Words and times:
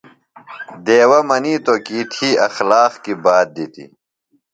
دیوہ 0.85 1.19
منیتو 1.29 1.75
کی 1.85 1.99
تھی 2.11 2.29
اخلاق 2.47 2.93
کیۡ 3.03 3.19
بات 3.23 3.47
دِتیۡ۔ 3.55 3.89